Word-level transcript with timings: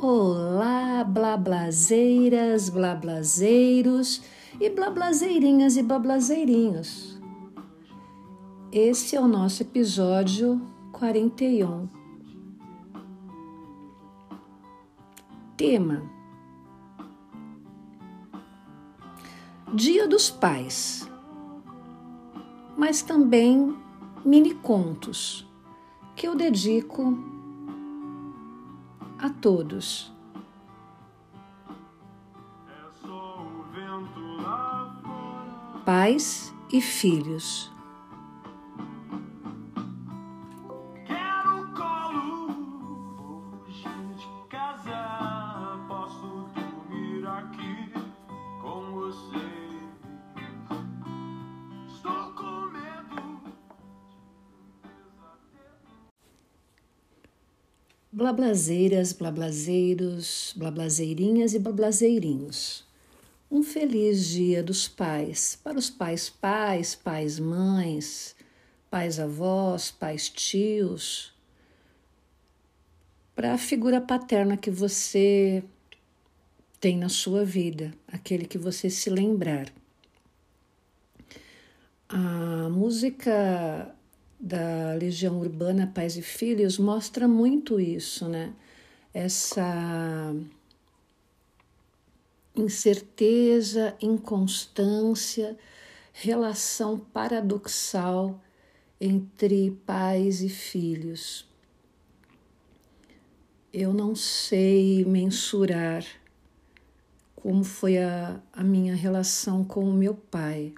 Olá, 0.00 1.02
blablazeiras, 1.02 2.68
blablazeiros 2.68 4.22
e 4.60 4.70
blablazeirinhas 4.70 5.76
e 5.76 5.82
blablazeirinhos. 5.82 7.20
Esse 8.70 9.16
é 9.16 9.20
o 9.20 9.26
nosso 9.26 9.64
episódio 9.64 10.62
41. 10.92 11.88
Tema: 15.56 16.08
Dia 19.74 20.06
dos 20.06 20.30
Pais, 20.30 21.10
mas 22.76 23.02
também 23.02 23.76
mini 24.24 24.54
contos 24.54 25.44
que 26.14 26.28
eu 26.28 26.36
dedico 26.36 27.37
a 29.18 29.28
todos. 29.28 30.12
Pais 35.84 36.54
e 36.70 36.80
filhos. 36.80 37.72
Blablazeiras, 58.48 59.12
blablazeiros, 59.12 60.54
blablazeirinhas 60.56 61.52
e 61.52 61.58
blablazeirinhos. 61.58 62.82
Um 63.50 63.62
feliz 63.62 64.26
dia 64.26 64.62
dos 64.62 64.88
pais, 64.88 65.58
para 65.62 65.78
os 65.78 65.90
pais 65.90 66.30
pais, 66.30 66.94
pais 66.94 67.38
mães, 67.38 68.34
pais 68.90 69.20
avós, 69.20 69.90
pais 69.90 70.30
tios, 70.30 71.34
para 73.36 73.52
a 73.52 73.58
figura 73.58 74.00
paterna 74.00 74.56
que 74.56 74.70
você 74.70 75.62
tem 76.80 76.96
na 76.96 77.10
sua 77.10 77.44
vida, 77.44 77.92
aquele 78.10 78.46
que 78.46 78.56
você 78.56 78.88
se 78.88 79.10
lembrar. 79.10 79.70
A 82.08 82.70
música 82.70 83.94
da 84.38 84.94
Legião 84.94 85.38
Urbana 85.38 85.90
Pais 85.92 86.16
e 86.16 86.22
Filhos 86.22 86.78
mostra 86.78 87.26
muito 87.26 87.80
isso, 87.80 88.28
né? 88.28 88.54
Essa 89.12 90.34
incerteza, 92.54 93.96
inconstância, 94.00 95.56
relação 96.12 96.98
paradoxal 96.98 98.40
entre 99.00 99.70
pais 99.86 100.42
e 100.42 100.48
filhos. 100.48 101.46
Eu 103.72 103.92
não 103.92 104.14
sei 104.14 105.04
mensurar 105.04 106.04
como 107.36 107.62
foi 107.62 107.98
a, 107.98 108.40
a 108.52 108.64
minha 108.64 108.96
relação 108.96 109.64
com 109.64 109.88
o 109.88 109.92
meu 109.92 110.14
pai, 110.14 110.74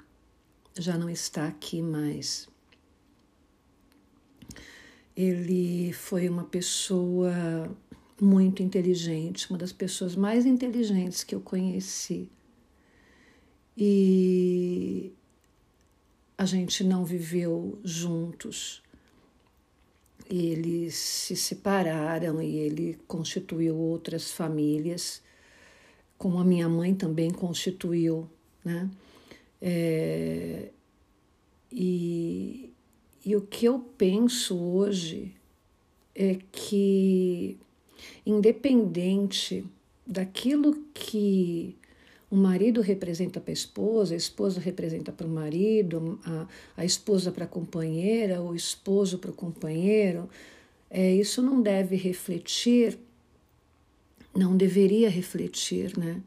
já 0.78 0.98
não 0.98 1.08
está 1.08 1.46
aqui 1.46 1.80
mais. 1.80 2.48
Ele 5.20 5.92
foi 5.92 6.30
uma 6.30 6.44
pessoa 6.44 7.30
muito 8.18 8.62
inteligente, 8.62 9.50
uma 9.50 9.58
das 9.58 9.70
pessoas 9.70 10.16
mais 10.16 10.46
inteligentes 10.46 11.22
que 11.22 11.34
eu 11.34 11.42
conheci. 11.42 12.26
E 13.76 15.12
a 16.38 16.46
gente 16.46 16.82
não 16.82 17.04
viveu 17.04 17.78
juntos. 17.84 18.82
Eles 20.26 20.94
se 20.94 21.36
separaram 21.36 22.40
e 22.40 22.56
ele 22.56 22.98
constituiu 23.06 23.76
outras 23.76 24.30
famílias, 24.30 25.22
como 26.16 26.38
a 26.38 26.44
minha 26.44 26.66
mãe 26.66 26.94
também 26.94 27.30
constituiu, 27.30 28.26
né? 28.64 28.88
É, 29.60 30.70
e, 31.70 32.69
e 33.24 33.36
o 33.36 33.42
que 33.42 33.66
eu 33.66 33.78
penso 33.98 34.58
hoje 34.58 35.34
é 36.14 36.38
que, 36.50 37.58
independente 38.24 39.64
daquilo 40.06 40.84
que 40.94 41.76
o 42.30 42.36
marido 42.36 42.80
representa 42.80 43.40
para 43.40 43.50
a 43.50 43.52
esposa, 43.52 44.14
a 44.14 44.16
esposa 44.16 44.60
representa 44.60 45.10
para 45.10 45.26
o 45.26 45.30
marido, 45.30 46.18
a, 46.24 46.46
a 46.76 46.84
esposa 46.84 47.32
para 47.32 47.44
a 47.44 47.48
companheira, 47.48 48.40
o 48.40 48.54
esposo 48.54 49.18
para 49.18 49.30
o 49.30 49.34
companheiro, 49.34 50.28
é, 50.88 51.14
isso 51.14 51.42
não 51.42 51.60
deve 51.60 51.96
refletir, 51.96 52.98
não 54.34 54.56
deveria 54.56 55.10
refletir, 55.10 55.96
né? 55.96 56.22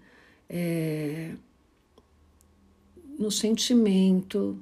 É, 0.49 1.33
no 3.17 3.31
sentimento, 3.31 4.59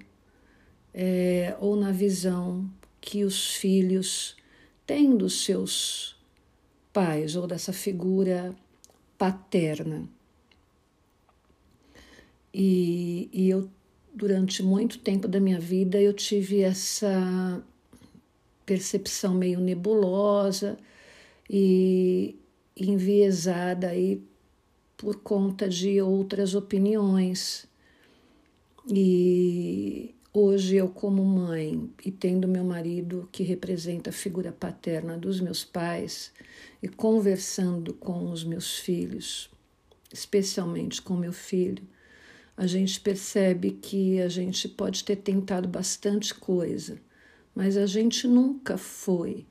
é, 0.94 1.56
ou 1.60 1.76
na 1.76 1.92
visão 1.92 2.70
que 3.00 3.24
os 3.24 3.56
filhos 3.56 4.36
têm 4.86 5.16
dos 5.16 5.44
seus 5.46 6.16
pais 6.94 7.36
ou 7.36 7.48
dessa 7.48 7.74
figura 7.74 8.56
paterna. 9.18 10.08
E, 12.54 13.30
e 13.32 13.50
eu, 13.50 13.70
durante 14.14 14.62
muito 14.62 15.00
tempo 15.00 15.28
da 15.28 15.40
minha 15.40 15.60
vida, 15.60 16.00
eu 16.02 16.14
tive 16.14 16.62
essa 16.62 17.64
percepção 18.66 19.34
meio 19.34 19.60
nebulosa 19.60 20.78
e 21.50 22.38
enviesada 22.76 23.88
aí 23.88 24.22
por 24.98 25.18
conta 25.18 25.68
de 25.68 26.02
outras 26.02 26.54
opiniões. 26.54 27.66
E, 28.88 30.14
Hoje, 30.34 30.78
eu, 30.78 30.88
como 30.88 31.26
mãe 31.26 31.90
e 32.06 32.10
tendo 32.10 32.48
meu 32.48 32.64
marido, 32.64 33.28
que 33.34 33.44
representa 33.44 34.12
a 34.12 34.14
figura 34.14 34.50
paterna 34.50 35.18
dos 35.18 35.42
meus 35.42 35.66
pais, 35.66 36.32
e 36.82 36.88
conversando 36.88 37.94
com 37.94 38.32
os 38.32 38.42
meus 38.42 38.78
filhos, 38.78 39.50
especialmente 40.10 41.02
com 41.02 41.18
meu 41.18 41.34
filho, 41.34 41.86
a 42.56 42.66
gente 42.66 43.02
percebe 43.02 43.72
que 43.72 44.22
a 44.22 44.30
gente 44.30 44.70
pode 44.70 45.04
ter 45.04 45.18
tentado 45.18 45.68
bastante 45.68 46.34
coisa, 46.34 46.98
mas 47.54 47.76
a 47.76 47.86
gente 47.86 48.26
nunca 48.26 48.78
foi 48.78 49.46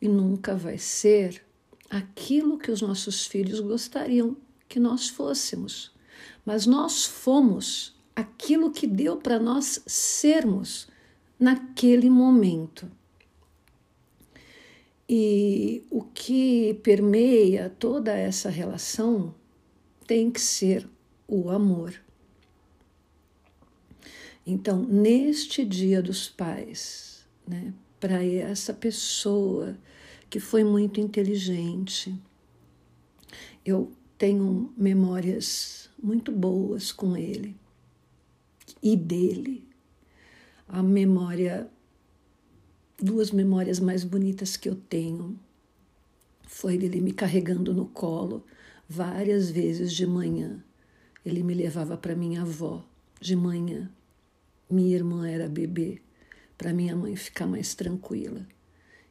e 0.00 0.06
nunca 0.06 0.54
vai 0.54 0.78
ser 0.78 1.44
aquilo 1.90 2.56
que 2.56 2.70
os 2.70 2.80
nossos 2.80 3.26
filhos 3.26 3.58
gostariam 3.58 4.36
que 4.68 4.78
nós 4.78 5.08
fôssemos. 5.08 5.92
Mas 6.46 6.66
nós 6.66 7.04
fomos 7.04 7.93
aquilo 8.14 8.70
que 8.70 8.86
deu 8.86 9.16
para 9.16 9.38
nós 9.38 9.82
sermos 9.86 10.88
naquele 11.38 12.08
momento. 12.08 12.90
E 15.08 15.84
o 15.90 16.02
que 16.02 16.74
permeia 16.82 17.68
toda 17.78 18.12
essa 18.12 18.48
relação 18.48 19.34
tem 20.06 20.30
que 20.30 20.40
ser 20.40 20.88
o 21.26 21.50
amor. 21.50 21.94
Então, 24.46 24.82
neste 24.82 25.64
Dia 25.64 26.02
dos 26.02 26.28
Pais, 26.28 27.26
né, 27.46 27.72
para 27.98 28.24
essa 28.24 28.72
pessoa 28.72 29.76
que 30.28 30.38
foi 30.38 30.64
muito 30.64 31.00
inteligente, 31.00 32.14
eu 33.64 33.90
tenho 34.18 34.72
memórias 34.76 35.90
muito 36.02 36.30
boas 36.30 36.92
com 36.92 37.16
ele 37.16 37.56
e 38.84 38.94
dele. 38.94 39.66
A 40.68 40.82
memória, 40.82 41.66
duas 42.98 43.30
memórias 43.30 43.80
mais 43.80 44.04
bonitas 44.04 44.58
que 44.58 44.68
eu 44.68 44.76
tenho 44.76 45.40
foi 46.46 46.74
ele 46.74 47.00
me 47.00 47.12
carregando 47.12 47.72
no 47.72 47.86
colo 47.86 48.44
várias 48.86 49.50
vezes 49.50 49.90
de 49.94 50.06
manhã. 50.06 50.62
Ele 51.24 51.42
me 51.42 51.54
levava 51.54 51.96
para 51.96 52.14
minha 52.14 52.42
avó 52.42 52.84
de 53.18 53.34
manhã. 53.34 53.90
Minha 54.70 54.94
irmã 54.94 55.26
era 55.26 55.48
bebê, 55.48 56.02
para 56.58 56.74
minha 56.74 56.94
mãe 56.94 57.16
ficar 57.16 57.46
mais 57.46 57.74
tranquila. 57.74 58.46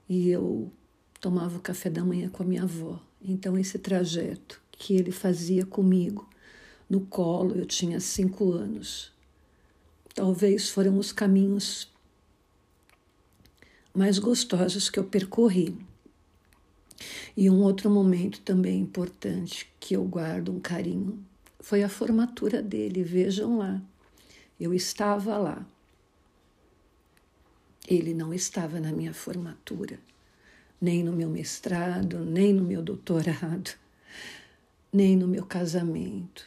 E 0.07 0.29
eu 0.29 0.71
tomava 1.19 1.57
o 1.57 1.61
café 1.61 1.89
da 1.89 2.05
manhã 2.05 2.29
com 2.29 2.43
a 2.43 2.45
minha 2.45 2.63
avó. 2.63 3.01
Então, 3.19 3.57
esse 3.57 3.79
trajeto 3.79 4.61
que 4.71 4.95
ele 4.95 5.11
fazia 5.11 5.65
comigo 5.65 6.29
no 6.89 7.01
colo, 7.01 7.55
eu 7.55 7.65
tinha 7.65 7.99
cinco 7.99 8.51
anos, 8.51 9.13
talvez 10.13 10.69
foram 10.69 10.97
os 10.97 11.11
caminhos 11.11 11.91
mais 13.93 14.17
gostosos 14.17 14.89
que 14.89 14.99
eu 14.99 15.03
percorri. 15.03 15.77
E 17.35 17.49
um 17.49 17.61
outro 17.61 17.89
momento 17.89 18.41
também 18.41 18.79
importante 18.79 19.71
que 19.79 19.95
eu 19.95 20.03
guardo 20.03 20.51
um 20.51 20.59
carinho 20.59 21.23
foi 21.59 21.83
a 21.83 21.89
formatura 21.89 22.61
dele. 22.61 23.03
Vejam 23.03 23.57
lá, 23.57 23.81
eu 24.59 24.73
estava 24.73 25.37
lá. 25.37 25.65
Ele 27.87 28.13
não 28.13 28.33
estava 28.33 28.79
na 28.79 28.91
minha 28.91 29.13
formatura, 29.13 29.99
nem 30.79 31.03
no 31.03 31.11
meu 31.11 31.29
mestrado, 31.29 32.23
nem 32.23 32.53
no 32.53 32.63
meu 32.63 32.81
doutorado, 32.81 33.71
nem 34.91 35.17
no 35.17 35.27
meu 35.27 35.45
casamento. 35.45 36.45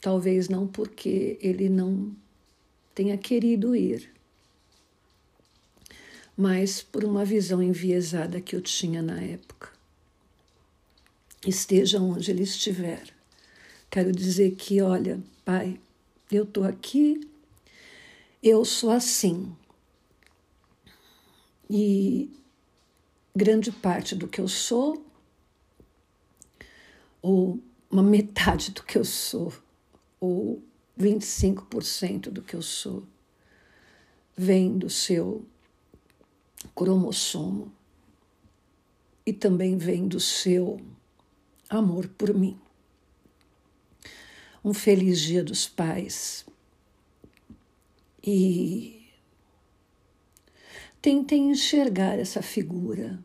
Talvez 0.00 0.48
não 0.48 0.66
porque 0.66 1.38
ele 1.40 1.68
não 1.68 2.14
tenha 2.98 3.16
querido 3.16 3.76
ir, 3.76 4.12
mas 6.36 6.82
por 6.82 7.04
uma 7.04 7.24
visão 7.24 7.62
enviesada 7.62 8.40
que 8.40 8.56
eu 8.56 8.60
tinha 8.60 9.00
na 9.00 9.22
época. 9.22 9.70
Esteja 11.46 12.00
onde 12.00 12.28
ele 12.32 12.42
estiver. 12.42 13.14
Quero 13.88 14.10
dizer 14.10 14.56
que, 14.56 14.82
olha, 14.82 15.22
pai, 15.44 15.78
eu 16.28 16.42
estou 16.42 16.64
aqui, 16.64 17.20
eu 18.42 18.64
sou 18.64 18.90
assim. 18.90 19.54
E 21.70 22.28
grande 23.32 23.70
parte 23.70 24.16
do 24.16 24.26
que 24.26 24.40
eu 24.40 24.48
sou, 24.48 25.06
ou 27.22 27.62
uma 27.88 28.02
metade 28.02 28.72
do 28.72 28.82
que 28.82 28.98
eu 28.98 29.04
sou, 29.04 29.54
ou 30.18 30.60
25% 30.98 32.30
do 32.30 32.42
que 32.42 32.54
eu 32.54 32.62
sou, 32.62 33.04
vem 34.36 34.76
do 34.76 34.90
seu 34.90 35.46
cromossomo 36.74 37.72
e 39.24 39.32
também 39.32 39.76
vem 39.76 40.08
do 40.08 40.18
seu 40.18 40.80
amor 41.68 42.08
por 42.08 42.34
mim. 42.34 42.58
Um 44.64 44.74
feliz 44.74 45.20
Dia 45.20 45.44
dos 45.44 45.68
Pais 45.68 46.44
e 48.22 49.08
tentem 51.00 51.50
enxergar 51.50 52.18
essa 52.18 52.42
figura 52.42 53.22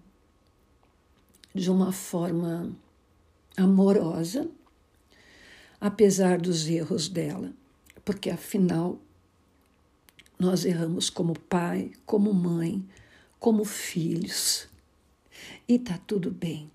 de 1.54 1.70
uma 1.70 1.92
forma 1.92 2.76
amorosa, 3.58 4.50
apesar 5.80 6.40
dos 6.40 6.68
erros 6.68 7.08
dela, 7.08 7.54
porque 8.04 8.30
afinal 8.30 9.00
nós 10.38 10.66
erramos 10.66 11.10
como 11.10 11.38
pai, 11.38 11.92
como 12.06 12.34
mãe, 12.34 12.84
como 13.40 13.64
filhos. 13.64 14.68
E 15.68 15.80
tá 15.80 15.98
tudo 16.06 16.32
bem. 16.32 16.70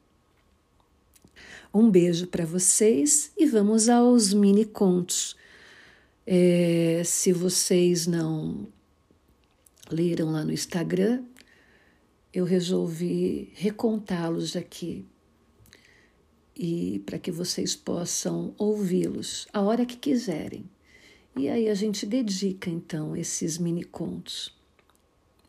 Um 1.73 1.91
beijo 1.91 2.27
para 2.27 2.47
vocês 2.47 3.31
e 3.37 3.47
vamos 3.47 3.89
aos 3.89 4.33
mini 4.33 4.65
contos. 4.65 5.37
É, 6.27 7.03
se 7.05 7.33
vocês 7.33 8.07
não 8.07 8.67
leram 9.91 10.33
lá 10.33 10.45
no 10.45 10.53
Instagram, 10.53 11.25
eu 12.33 12.45
resolvi 12.45 13.53
recontá-los 13.55 14.57
aqui 14.57 15.07
e 16.57 17.03
para 17.07 17.19
que 17.19 17.31
vocês 17.31 17.77
possam 17.77 18.55
ouvi-los 18.59 19.47
a 19.53 19.61
hora 19.61 19.87
que 19.87 19.97
quiserem. 19.97 20.69
E 21.39 21.49
aí 21.49 21.69
a 21.69 21.75
gente 21.75 22.05
dedica 22.05 22.69
então 22.69 23.15
esses 23.15 23.59
mini 23.59 23.85
contos 23.85 24.53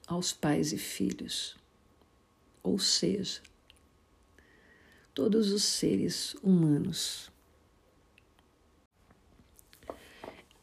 aos 0.06 0.31
pais 0.31 0.71
e 0.71 0.77
filhos, 0.77 1.57
ou 2.62 2.77
seja, 2.77 3.41
todos 5.15 5.51
os 5.51 5.63
seres 5.63 6.36
humanos. 6.44 7.31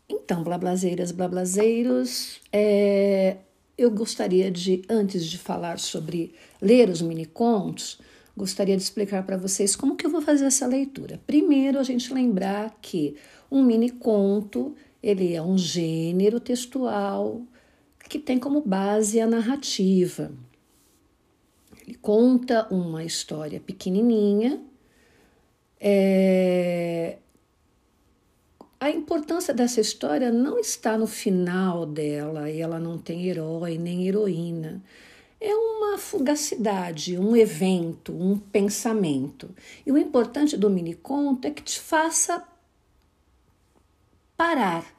Então, 0.09 0.45
blablazeiras, 0.45 1.11
blablazeiros, 1.11 2.41
é, 2.53 3.39
eu 3.77 3.91
gostaria 3.91 4.49
de, 4.49 4.83
antes 4.89 5.27
de 5.27 5.39
falar 5.39 5.81
sobre 5.81 6.37
ler 6.63 6.89
os 6.89 7.03
minicontos, 7.03 7.99
gostaria 8.37 8.77
de 8.77 8.83
explicar 8.85 9.27
para 9.27 9.37
vocês 9.37 9.75
como 9.75 9.97
que 9.97 10.07
eu 10.07 10.11
vou 10.11 10.23
fazer 10.23 10.45
essa 10.45 10.69
leitura. 10.69 11.21
Primeiro, 11.27 11.81
a 11.81 11.83
gente 11.83 12.15
lembrar 12.15 12.79
que 12.81 13.17
um 13.51 13.65
miniconto, 13.65 14.77
ele 15.07 15.35
é 15.35 15.41
um 15.41 15.57
gênero 15.57 16.41
textual 16.41 17.41
que 18.09 18.19
tem 18.19 18.41
como 18.41 18.61
base 18.61 19.21
a 19.21 19.27
narrativa. 19.27 20.33
Ele 21.81 21.95
conta 21.95 22.67
uma 22.73 23.05
história 23.05 23.61
pequenininha. 23.61 24.61
É... 25.79 27.19
A 28.81 28.91
importância 28.91 29.55
dessa 29.55 29.81
história 29.81 30.33
não 30.33 30.59
está 30.59 30.99
no 30.99 31.07
final 31.07 31.87
dela, 31.87 32.51
e 32.51 32.61
ela 32.61 32.81
não 32.81 32.99
tem 32.99 33.29
herói 33.29 33.79
nem 33.79 34.09
heroína. 34.09 34.83
É 35.41 35.55
uma 35.55 35.99
fugacidade, 35.99 37.17
um 37.17 37.37
evento, 37.37 38.13
um 38.13 38.37
pensamento. 38.37 39.55
E 39.87 39.93
o 39.93 39.97
importante 39.97 40.57
do 40.57 40.69
mini 40.69 40.95
conto 40.95 41.47
é 41.47 41.53
que 41.53 41.63
te 41.63 41.79
faça 41.79 42.43
parar 44.37 44.96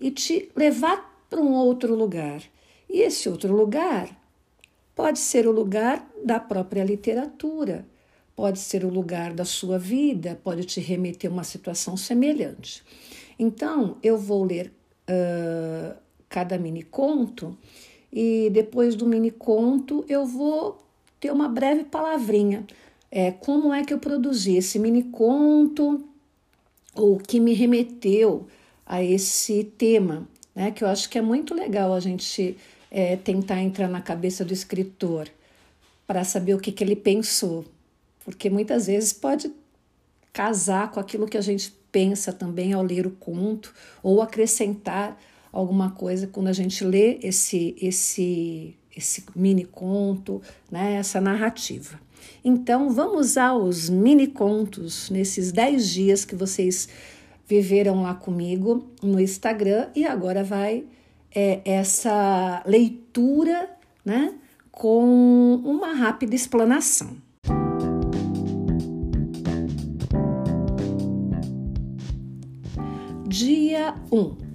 e 0.00 0.10
te 0.10 0.50
levar 0.54 1.26
para 1.28 1.40
um 1.40 1.52
outro 1.52 1.94
lugar. 1.94 2.42
E 2.88 3.00
esse 3.00 3.28
outro 3.28 3.54
lugar 3.54 4.08
pode 4.94 5.18
ser 5.18 5.46
o 5.46 5.52
lugar 5.52 6.08
da 6.24 6.40
própria 6.40 6.82
literatura, 6.82 7.86
pode 8.34 8.58
ser 8.58 8.84
o 8.84 8.88
lugar 8.88 9.32
da 9.32 9.44
sua 9.44 9.78
vida, 9.78 10.40
pode 10.42 10.64
te 10.64 10.80
remeter 10.80 11.30
a 11.30 11.32
uma 11.32 11.44
situação 11.44 11.96
semelhante. 11.96 12.82
Então, 13.38 13.96
eu 14.02 14.16
vou 14.16 14.44
ler 14.44 14.72
uh, 15.08 15.96
cada 16.28 16.58
mini 16.58 16.82
conto 16.82 17.56
e 18.12 18.48
depois 18.50 18.94
do 18.94 19.06
mini 19.06 19.30
conto 19.30 20.04
eu 20.08 20.24
vou 20.24 20.78
ter 21.20 21.30
uma 21.30 21.48
breve 21.48 21.84
palavrinha. 21.84 22.66
É, 23.10 23.30
como 23.30 23.72
é 23.72 23.84
que 23.84 23.92
eu 23.92 23.98
produzi 23.98 24.56
esse 24.56 24.78
mini 24.78 25.02
conto, 25.02 26.04
ou 26.94 27.16
o 27.16 27.18
que 27.18 27.40
me 27.40 27.54
remeteu 27.54 28.46
a 28.88 29.02
esse 29.02 29.62
tema 29.62 30.26
né? 30.58 30.72
Que 30.72 30.82
eu 30.82 30.88
acho 30.88 31.08
que 31.08 31.16
é 31.16 31.22
muito 31.22 31.54
legal 31.54 31.94
a 31.94 32.00
gente 32.00 32.56
é, 32.90 33.14
tentar 33.14 33.62
entrar 33.62 33.86
na 33.86 34.00
cabeça 34.00 34.44
do 34.44 34.52
escritor 34.52 35.28
para 36.04 36.24
saber 36.24 36.54
o 36.54 36.58
que, 36.58 36.72
que 36.72 36.82
ele 36.82 36.96
pensou, 36.96 37.64
porque 38.24 38.50
muitas 38.50 38.88
vezes 38.88 39.12
pode 39.12 39.52
casar 40.32 40.90
com 40.90 40.98
aquilo 40.98 41.28
que 41.28 41.36
a 41.36 41.40
gente 41.40 41.70
pensa 41.92 42.32
também 42.32 42.72
ao 42.72 42.82
ler 42.82 43.06
o 43.06 43.12
conto 43.12 43.72
ou 44.02 44.20
acrescentar 44.20 45.16
alguma 45.52 45.92
coisa 45.92 46.26
quando 46.26 46.48
a 46.48 46.52
gente 46.52 46.84
lê 46.84 47.20
esse 47.22 47.76
esse 47.80 48.74
esse 48.96 49.24
mini 49.36 49.64
conto, 49.64 50.42
né, 50.68 50.94
essa 50.94 51.20
narrativa. 51.20 52.00
Então, 52.44 52.90
vamos 52.90 53.36
aos 53.36 53.88
mini 53.88 54.26
contos 54.26 55.08
nesses 55.08 55.52
10 55.52 55.88
dias 55.88 56.24
que 56.24 56.34
vocês 56.34 56.88
viveram 57.48 58.02
lá 58.02 58.14
comigo 58.14 58.90
no 59.02 59.18
Instagram 59.18 59.88
e 59.96 60.04
agora 60.04 60.44
vai 60.44 60.84
é, 61.34 61.60
essa 61.64 62.62
leitura, 62.66 63.70
né, 64.04 64.34
com 64.70 65.60
uma 65.64 65.94
rápida 65.94 66.34
explanação. 66.34 67.16
Dia 73.26 73.94
1 74.12 74.47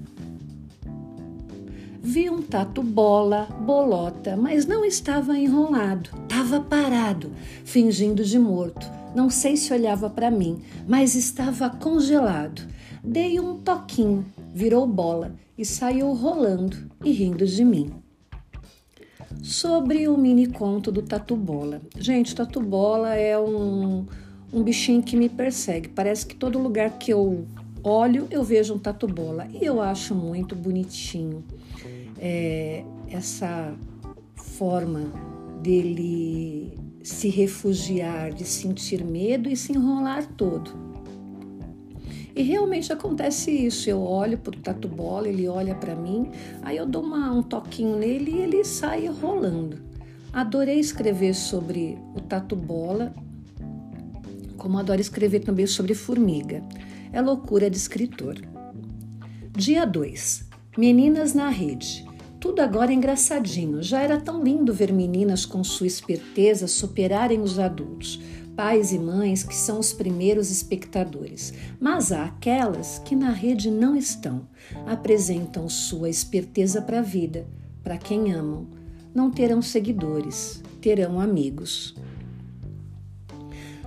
Vi 2.05 2.29
um 2.29 2.41
tatu 2.41 2.83
bola, 2.83 3.48
bolota, 3.62 4.36
mas 4.36 4.65
não 4.65 4.83
estava 4.83 5.39
enrolado, 5.39 6.10
estava 6.24 6.60
parado, 6.60 7.31
fingindo 7.63 8.25
de 8.25 8.38
morto. 8.38 8.86
Não 9.15 9.29
sei 9.29 9.55
se 9.55 9.72
olhava 9.72 10.10
para 10.10 10.29
mim, 10.29 10.62
mas 10.86 11.15
estava 11.15 11.69
congelado. 11.69 12.67
Dei 13.01 13.39
um 13.39 13.55
toquinho, 13.55 14.25
virou 14.53 14.86
bola 14.86 15.33
e 15.57 15.63
saiu 15.63 16.12
rolando 16.12 16.75
e 17.05 17.12
rindo 17.13 17.45
de 17.45 17.63
mim. 17.63 17.93
Sobre 19.41 20.05
o 20.10 20.17
mini 20.17 20.48
conto 20.48 20.91
do 20.91 21.01
Tatu 21.01 21.38
Bola. 21.38 21.81
Gente, 21.98 22.36
Tatu 22.36 22.60
Bola 22.60 23.15
é 23.15 23.39
um, 23.39 24.05
um 24.51 24.62
bichinho 24.62 25.01
que 25.01 25.15
me 25.15 25.29
persegue. 25.29 25.88
Parece 25.88 26.25
que 26.25 26.36
todo 26.36 26.60
lugar 26.60 26.98
que 27.00 27.13
eu 27.13 27.48
olho 27.81 28.27
eu 28.29 28.43
vejo 28.43 28.74
um 28.74 28.79
Tatu 28.79 29.07
Bola 29.07 29.48
e 29.53 29.63
eu 29.63 29.81
acho 29.81 30.13
muito 30.13 30.53
bonitinho 30.53 31.45
é, 32.25 32.86
essa 33.10 33.75
forma 34.34 35.12
dele 35.62 36.74
se 37.03 37.27
refugiar, 37.27 38.32
de 38.32 38.46
sentir 38.46 39.03
medo 39.03 39.50
e 39.50 39.58
se 39.58 39.74
enrolar 39.74 40.25
todo. 40.25 40.72
E 42.34 42.42
realmente 42.42 42.94
acontece 42.94 43.51
isso. 43.51 43.89
Eu 43.89 44.01
olho 44.01 44.38
para 44.38 44.58
o 44.58 44.62
tatu 44.62 44.88
bola, 44.88 45.27
ele 45.27 45.50
olha 45.50 45.75
para 45.75 45.96
mim, 45.96 46.32
aí 46.62 46.77
eu 46.77 46.86
dou 46.86 47.03
uma, 47.03 47.30
um 47.30 47.44
toquinho 47.44 47.98
nele 47.98 48.32
e 48.32 48.42
ele 48.42 48.63
sai 48.63 49.06
rolando. 49.08 49.77
Adorei 50.32 50.80
escrever 50.80 51.36
sobre 51.36 51.98
o 52.15 52.22
tatu 52.22 52.56
bola, 52.56 53.13
como 54.58 54.80
adoro 54.80 55.01
escrever 55.01 55.42
também 55.42 55.68
sobre 55.68 55.94
formiga. 55.94 56.63
É 57.12 57.22
loucura 57.22 57.70
de 57.70 57.75
escritor. 57.75 58.38
Dia 59.51 59.86
2. 59.86 60.48
Meninas 60.77 61.34
na 61.34 61.50
rede. 61.50 62.12
Tudo 62.44 62.60
agora 62.60 62.92
é 62.92 62.94
engraçadinho. 62.94 63.82
Já 63.82 64.02
era 64.02 64.20
tão 64.20 64.44
lindo 64.44 64.74
ver 64.74 64.92
meninas 64.92 65.46
com 65.46 65.64
sua 65.64 65.88
esperteza 65.88 66.68
superarem 66.68 67.40
os 67.40 67.58
adultos, 67.58 68.20
pais 68.54 68.92
e 68.92 69.00
mães 69.00 69.44
que 69.44 69.56
são 69.56 69.80
os 69.80 69.94
primeiros 69.94 70.52
espectadores. 70.52 71.54
Mas 71.80 72.12
há 72.12 72.26
aquelas 72.26 73.00
que 73.00 73.16
na 73.16 73.32
rede 73.32 73.72
não 73.72 73.96
estão, 73.96 74.46
apresentam 74.86 75.70
sua 75.70 76.10
esperteza 76.10 76.82
para 76.82 77.00
a 77.00 77.02
vida, 77.02 77.48
para 77.82 77.98
quem 77.98 78.34
amam. 78.34 78.68
Não 79.16 79.32
terão 79.32 79.62
seguidores, 79.62 80.62
terão 80.82 81.22
amigos. 81.22 81.96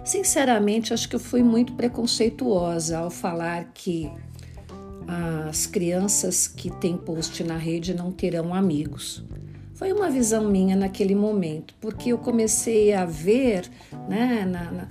Sinceramente, 0.02 0.94
acho 0.94 1.10
que 1.10 1.16
eu 1.16 1.20
fui 1.20 1.42
muito 1.42 1.74
preconceituosa 1.74 3.00
ao 3.00 3.10
falar 3.10 3.72
que 3.74 4.10
as 5.08 5.66
crianças 5.66 6.48
que 6.48 6.70
têm 6.70 6.96
post 6.96 7.42
na 7.44 7.56
rede 7.56 7.94
não 7.94 8.10
terão 8.10 8.52
amigos. 8.54 9.24
Foi 9.74 9.92
uma 9.92 10.10
visão 10.10 10.50
minha 10.50 10.74
naquele 10.74 11.14
momento, 11.14 11.74
porque 11.80 12.10
eu 12.10 12.18
comecei 12.18 12.92
a 12.92 13.04
ver 13.04 13.70
né, 14.08 14.44
na, 14.44 14.70
na, 14.70 14.88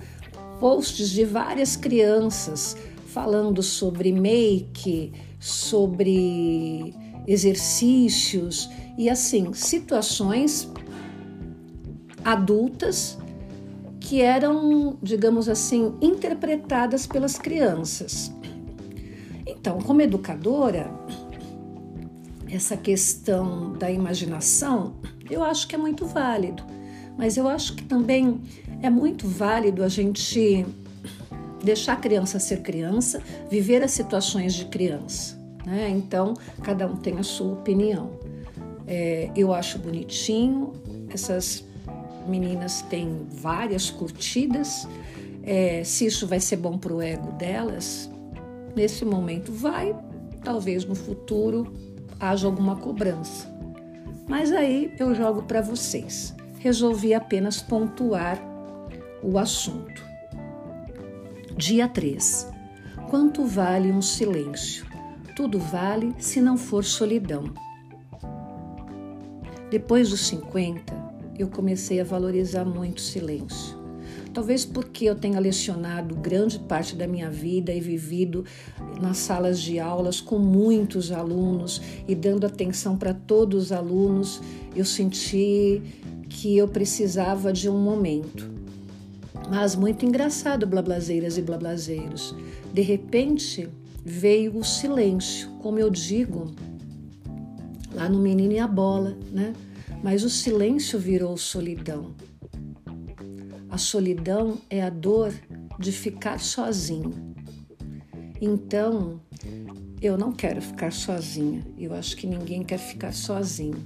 posts 0.60 1.10
de 1.10 1.24
várias 1.24 1.76
crianças 1.76 2.76
falando 3.06 3.62
sobre 3.62 4.12
make, 4.12 5.12
sobre 5.40 6.94
exercícios 7.26 8.70
e 8.96 9.10
assim, 9.10 9.52
situações 9.52 10.70
adultas 12.24 13.18
que 14.00 14.22
eram, 14.22 14.96
digamos 15.02 15.48
assim, 15.48 15.94
interpretadas 16.00 17.06
pelas 17.06 17.38
crianças. 17.38 18.32
Então, 19.46 19.80
como 19.80 20.02
educadora, 20.02 20.90
essa 22.50 22.76
questão 22.76 23.72
da 23.74 23.90
imaginação, 23.90 24.94
eu 25.30 25.44
acho 25.44 25.68
que 25.68 25.74
é 25.74 25.78
muito 25.78 26.04
válido, 26.04 26.62
mas 27.16 27.36
eu 27.36 27.48
acho 27.48 27.74
que 27.74 27.84
também 27.84 28.40
é 28.82 28.90
muito 28.90 29.28
válido 29.28 29.82
a 29.84 29.88
gente 29.88 30.66
deixar 31.62 31.94
a 31.94 31.96
criança 31.96 32.38
ser 32.38 32.62
criança, 32.62 33.22
viver 33.50 33.82
as 33.82 33.92
situações 33.92 34.54
de 34.54 34.66
criança. 34.66 35.36
Né? 35.64 35.88
Então, 35.90 36.34
cada 36.62 36.86
um 36.86 36.96
tem 36.96 37.18
a 37.18 37.22
sua 37.22 37.54
opinião. 37.54 38.10
É, 38.86 39.30
eu 39.34 39.52
acho 39.52 39.78
bonitinho, 39.78 40.72
essas 41.08 41.64
meninas 42.28 42.82
têm 42.82 43.26
várias 43.30 43.90
curtidas. 43.90 44.86
É, 45.42 45.82
se 45.84 46.06
isso 46.06 46.26
vai 46.26 46.38
ser 46.40 46.56
bom 46.56 46.78
para 46.78 46.92
o 46.92 47.02
ego 47.02 47.32
delas, 47.32 48.10
Nesse 48.76 49.06
momento 49.06 49.50
vai, 49.50 49.96
talvez 50.44 50.84
no 50.84 50.94
futuro 50.94 51.72
haja 52.20 52.46
alguma 52.46 52.76
cobrança. 52.76 53.48
Mas 54.28 54.52
aí 54.52 54.92
eu 54.98 55.14
jogo 55.14 55.44
para 55.44 55.62
vocês. 55.62 56.34
Resolvi 56.58 57.14
apenas 57.14 57.62
pontuar 57.62 58.38
o 59.22 59.38
assunto. 59.38 60.04
Dia 61.56 61.88
3. 61.88 62.50
Quanto 63.08 63.46
vale 63.46 63.90
um 63.90 64.02
silêncio? 64.02 64.84
Tudo 65.34 65.58
vale 65.58 66.14
se 66.18 66.42
não 66.42 66.58
for 66.58 66.84
solidão. 66.84 67.44
Depois 69.70 70.10
dos 70.10 70.20
50, 70.26 70.92
eu 71.38 71.48
comecei 71.48 71.98
a 71.98 72.04
valorizar 72.04 72.66
muito 72.66 72.98
o 72.98 73.02
silêncio. 73.02 73.85
Talvez 74.36 74.66
porque 74.66 75.06
eu 75.06 75.14
tenha 75.14 75.40
lecionado 75.40 76.14
grande 76.14 76.58
parte 76.58 76.94
da 76.94 77.06
minha 77.06 77.30
vida 77.30 77.72
e 77.72 77.80
vivido 77.80 78.44
nas 79.00 79.16
salas 79.16 79.58
de 79.58 79.78
aulas 79.78 80.20
com 80.20 80.38
muitos 80.38 81.10
alunos 81.10 81.80
e 82.06 82.14
dando 82.14 82.44
atenção 82.44 82.98
para 82.98 83.14
todos 83.14 83.64
os 83.64 83.72
alunos, 83.72 84.42
eu 84.74 84.84
senti 84.84 85.80
que 86.28 86.54
eu 86.54 86.68
precisava 86.68 87.50
de 87.50 87.66
um 87.70 87.78
momento. 87.78 88.52
Mas 89.48 89.74
muito 89.74 90.04
engraçado, 90.04 90.66
blablazeiras 90.66 91.38
e 91.38 91.40
blablazeiros. 91.40 92.34
De 92.74 92.82
repente 92.82 93.70
veio 94.04 94.58
o 94.58 94.62
silêncio, 94.62 95.48
como 95.62 95.78
eu 95.78 95.88
digo 95.88 96.54
lá 97.94 98.06
no 98.06 98.18
Menino 98.18 98.52
e 98.52 98.58
a 98.58 98.68
Bola, 98.68 99.16
né? 99.32 99.54
Mas 100.04 100.22
o 100.24 100.28
silêncio 100.28 100.98
virou 100.98 101.38
solidão. 101.38 102.14
A 103.68 103.78
solidão 103.78 104.58
é 104.70 104.82
a 104.82 104.90
dor 104.90 105.34
de 105.78 105.92
ficar 105.92 106.38
sozinho. 106.38 107.34
Então, 108.40 109.20
eu 110.00 110.16
não 110.16 110.30
quero 110.32 110.60
ficar 110.62 110.92
sozinha. 110.92 111.62
Eu 111.78 111.94
acho 111.94 112.16
que 112.16 112.26
ninguém 112.26 112.62
quer 112.62 112.78
ficar 112.78 113.12
sozinho. 113.12 113.76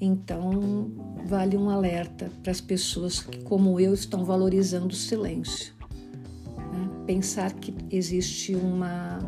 Então, 0.00 0.92
vale 1.26 1.56
um 1.56 1.70
alerta 1.70 2.30
para 2.42 2.52
as 2.52 2.60
pessoas 2.60 3.20
que, 3.20 3.42
como 3.44 3.80
eu, 3.80 3.94
estão 3.94 4.24
valorizando 4.24 4.88
o 4.88 4.96
silêncio. 4.96 5.72
Né? 6.56 6.90
Pensar 7.06 7.52
que 7.54 7.74
existe 7.90 8.54
uma, 8.54 9.20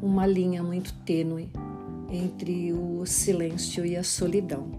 uma 0.00 0.26
linha 0.26 0.62
muito 0.62 0.92
tênue 1.04 1.50
entre 2.10 2.72
o 2.72 3.04
silêncio 3.04 3.84
e 3.84 3.96
a 3.96 4.04
solidão. 4.04 4.70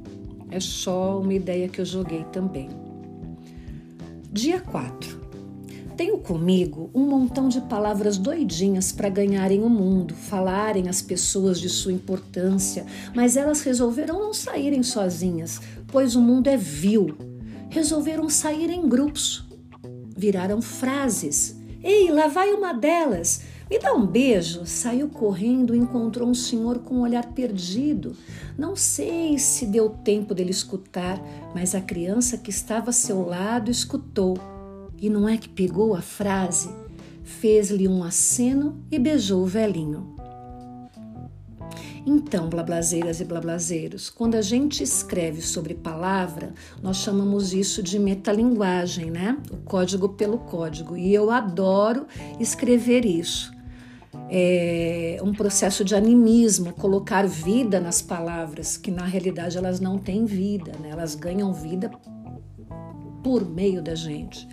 É 0.50 0.60
só 0.60 1.20
uma 1.20 1.34
ideia 1.34 1.68
que 1.68 1.82
eu 1.82 1.86
joguei 1.86 2.24
também. 2.26 2.85
Dia 4.36 4.60
4. 4.60 5.18
Tenho 5.96 6.18
comigo 6.18 6.90
um 6.94 7.08
montão 7.08 7.48
de 7.48 7.62
palavras 7.62 8.18
doidinhas 8.18 8.92
para 8.92 9.08
ganharem 9.08 9.64
o 9.64 9.70
mundo, 9.70 10.14
falarem 10.14 10.90
às 10.90 11.02
pessoas 11.02 11.58
de 11.58 11.70
sua 11.70 11.94
importância, 11.94 12.86
mas 13.16 13.38
elas 13.38 13.62
resolveram 13.62 14.20
não 14.20 14.34
saírem 14.34 14.84
sozinhas, 14.84 15.62
pois 15.88 16.18
o 16.18 16.22
mundo 16.22 16.48
é 16.48 16.58
vil. 16.58 17.16
Resolveram 17.70 18.28
sair 18.28 18.70
em 18.70 18.90
grupos. 18.90 19.48
Viraram 20.18 20.62
frases. 20.62 21.56
Ei, 21.86 22.10
lá 22.10 22.28
vai 22.28 22.52
uma 22.52 22.74
delas. 22.74 23.42
Me 23.70 23.78
dá 23.78 23.94
um 23.94 24.08
beijo. 24.08 24.66
Saiu 24.66 25.08
correndo 25.08 25.76
e 25.76 25.78
encontrou 25.78 26.28
um 26.28 26.34
senhor 26.34 26.80
com 26.80 26.96
um 26.96 27.02
olhar 27.02 27.24
perdido. 27.34 28.16
Não 28.58 28.76
sei 28.76 29.38
se 29.38 29.68
deu 29.68 29.92
tempo 29.92 30.34
dele 30.34 30.50
escutar, 30.50 31.22
mas 31.54 31.76
a 31.76 31.82
criança 31.82 32.40
que 32.40 32.50
estava 32.50 32.90
a 32.90 32.94
seu 32.94 33.24
lado 33.24 33.70
escutou. 33.70 34.36
E 35.00 35.12
não 35.12 35.30
é 35.30 35.38
que 35.38 35.48
pegou 35.48 35.94
a 35.94 36.02
frase, 36.02 36.70
fez-lhe 37.24 37.88
um 37.88 38.04
aceno 38.04 38.84
e 38.90 38.98
beijou 38.98 39.44
o 39.44 39.46
velhinho. 39.46 40.15
Então, 42.06 42.48
blablazeiras 42.48 43.20
e 43.20 43.26
blablazeiros, 43.26 44.10
quando 44.10 44.36
a 44.36 44.42
gente 44.42 44.84
escreve 44.84 45.42
sobre 45.42 45.74
palavra, 45.74 46.54
nós 46.82 46.98
chamamos 46.98 47.52
isso 47.52 47.82
de 47.82 47.98
metalinguagem, 47.98 49.10
né? 49.10 49.38
O 49.52 49.58
código 49.58 50.10
pelo 50.10 50.38
código. 50.38 50.96
E 50.96 51.14
eu 51.14 51.32
adoro 51.32 52.06
escrever 52.40 53.06
isso 53.06 53.56
é, 54.30 55.18
um 55.22 55.34
processo 55.34 55.84
de 55.84 55.96
animismo, 55.96 56.74
colocar 56.74 57.28
vida 57.28 57.80
nas 57.80 58.02
palavras, 58.02 58.78
que 58.78 58.92
na 58.92 59.06
realidade 59.06 59.58
elas 59.58 59.80
não 59.80 59.98
têm 59.98 60.26
vida, 60.26 60.72
né? 60.82 60.90
elas 60.90 61.16
ganham 61.16 61.54
vida 61.54 61.92
por 63.24 63.48
meio 63.48 63.82
da 63.82 63.96
gente. 63.96 64.48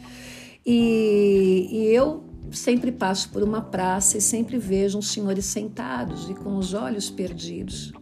E, 0.65 1.69
e 1.71 1.95
eu 1.95 2.25
sempre 2.51 2.93
passo 2.93 3.29
por 3.31 3.43
uma 3.43 3.61
praça 3.61 4.19
e 4.19 4.21
sempre 4.21 4.59
vejo 4.59 4.99
uns 4.99 5.11
senhores 5.11 5.47
sentados 5.47 6.29
e 6.29 6.35
com 6.35 6.57
os 6.57 6.75
olhos 6.75 7.09
perdidos. 7.09 7.93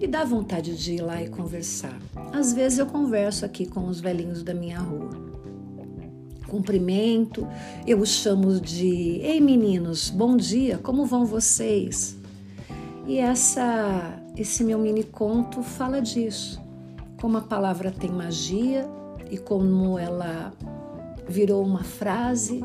E 0.00 0.06
dá 0.06 0.24
vontade 0.24 0.76
de 0.76 0.94
ir 0.94 1.00
lá 1.00 1.22
e 1.22 1.28
conversar. 1.28 1.98
Às 2.32 2.52
vezes 2.52 2.78
eu 2.78 2.86
converso 2.86 3.44
aqui 3.44 3.66
com 3.66 3.86
os 3.86 4.00
velhinhos 4.00 4.42
da 4.42 4.52
minha 4.52 4.80
rua 4.80 5.32
cumprimento, 6.52 7.48
eu 7.86 7.98
os 7.98 8.10
chamo 8.10 8.60
de 8.60 9.18
Ei 9.22 9.40
meninos, 9.40 10.10
bom 10.10 10.36
dia, 10.36 10.76
como 10.76 11.06
vão 11.06 11.24
vocês? 11.24 12.18
E 13.06 13.16
essa 13.16 14.22
esse 14.36 14.62
meu 14.62 14.78
mini 14.78 15.02
conto 15.02 15.62
fala 15.62 16.00
disso, 16.00 16.60
como 17.18 17.38
a 17.38 17.40
palavra 17.40 17.90
tem 17.90 18.10
magia 18.10 18.86
e 19.30 19.38
como 19.38 19.98
ela 19.98 20.52
virou 21.26 21.64
uma 21.64 21.82
frase 21.82 22.62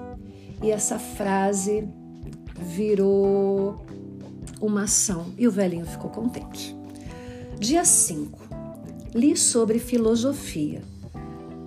e 0.61 0.71
essa 0.71 0.97
frase 0.97 1.87
virou 2.55 3.85
uma 4.59 4.83
ação 4.83 5.33
e 5.37 5.47
o 5.47 5.51
velhinho 5.51 5.85
ficou 5.85 6.09
contente. 6.09 6.75
Dia 7.59 7.85
5. 7.85 8.39
Li 9.13 9.35
sobre 9.35 9.79
filosofia. 9.79 10.81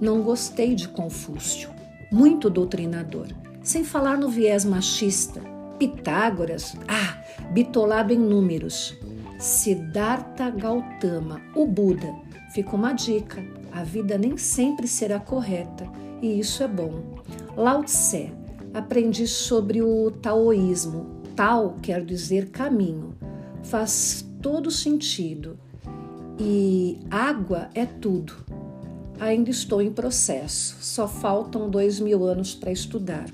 Não 0.00 0.22
gostei 0.22 0.74
de 0.74 0.88
Confúcio 0.88 1.80
muito 2.10 2.50
doutrinador, 2.50 3.28
sem 3.62 3.84
falar 3.84 4.18
no 4.18 4.28
viés 4.28 4.64
machista. 4.64 5.40
Pitágoras, 5.78 6.76
ah, 6.88 7.22
bitolado 7.52 8.12
em 8.12 8.18
números. 8.18 8.98
Siddhartha 9.38 10.50
Gautama, 10.50 11.40
o 11.54 11.66
Buda, 11.66 12.12
fica 12.52 12.76
uma 12.76 12.92
dica. 12.92 13.42
A 13.72 13.82
vida 13.84 14.18
nem 14.18 14.36
sempre 14.36 14.86
será 14.86 15.18
correta 15.18 15.88
e 16.20 16.38
isso 16.38 16.62
é 16.62 16.68
bom. 16.68 17.22
Lao 17.56 17.84
Tse, 17.84 18.32
aprendi 18.72 19.26
sobre 19.26 19.82
o 19.82 20.10
taoísmo. 20.10 21.20
Tao 21.34 21.76
quer 21.82 22.04
dizer 22.04 22.50
caminho. 22.50 23.14
Faz 23.62 24.24
todo 24.40 24.70
sentido. 24.70 25.58
E 26.38 26.98
água 27.10 27.68
é 27.74 27.84
tudo. 27.84 28.34
Ainda 29.18 29.50
estou 29.50 29.82
em 29.82 29.92
processo, 29.92 30.78
só 30.80 31.06
faltam 31.06 31.68
dois 31.68 32.00
mil 32.00 32.24
anos 32.24 32.54
para 32.54 32.72
estudar. 32.72 33.26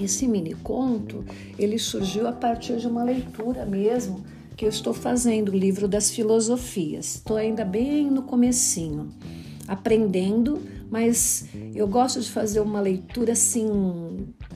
Esse 0.00 0.28
mini 0.28 0.54
conto 0.54 1.24
ele 1.58 1.76
surgiu 1.78 2.28
a 2.28 2.32
partir 2.32 2.76
de 2.76 2.86
uma 2.86 3.02
leitura 3.02 3.66
mesmo 3.66 4.22
que 4.56 4.64
eu 4.64 4.68
estou 4.68 4.94
fazendo, 4.94 5.50
o 5.50 5.56
livro 5.56 5.86
das 5.86 6.10
filosofias. 6.10 7.16
Estou 7.16 7.36
ainda 7.36 7.64
bem 7.64 8.10
no 8.10 8.22
comecinho, 8.22 9.08
aprendendo, 9.66 10.60
mas 10.90 11.46
eu 11.74 11.86
gosto 11.86 12.20
de 12.20 12.30
fazer 12.30 12.60
uma 12.60 12.80
leitura 12.80 13.32
assim, 13.32 13.68